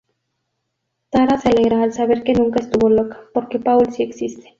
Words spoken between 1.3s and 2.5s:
se alegra al saber que